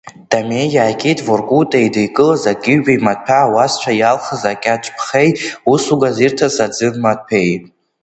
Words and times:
Дамеи 0.29 0.67
иааигеит 0.75 1.19
Воркута 1.27 1.77
еидикылаз 1.81 2.43
аки-ҩбеи 2.51 3.03
маҭәа 3.05 3.39
ауасцәа 3.43 3.91
иалхыз 3.95 4.41
акьаҿ 4.51 4.85
ԥхеи, 4.95 5.29
усугас 5.73 6.17
ирҭаз 6.25 6.55
аӡын 6.65 6.95
маҭәеи. 7.03 7.51